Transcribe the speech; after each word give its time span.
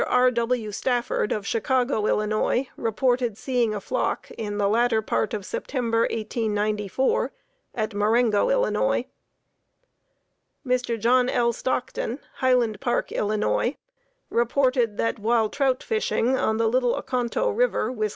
R. 0.07 0.31
W. 0.31 0.71
Stafford 0.71 1.31
of 1.31 1.45
Chicago, 1.45 2.07
Ill., 2.07 2.65
reported 2.75 3.37
seeing 3.37 3.75
a 3.75 3.79
flock 3.79 4.31
in 4.35 4.57
the 4.57 4.67
latter 4.67 4.99
part 4.99 5.31
of 5.31 5.45
September, 5.45 6.07
1894, 6.09 7.31
at 7.75 7.93
Marengo, 7.93 8.49
Ill. 8.49 8.63
Mr. 10.65 10.99
John 10.99 11.29
L. 11.29 11.53
Stockton, 11.53 12.17
Highland 12.37 12.79
Park, 12.81 13.11
Ill., 13.11 13.75
reported 14.31 14.97
that 14.97 15.19
while 15.19 15.49
trout 15.49 15.83
fishing 15.83 16.35
on 16.35 16.57
the 16.57 16.67
Little 16.67 16.95
Oconto 16.95 17.51
River, 17.55 17.91
Wis. 17.91 18.09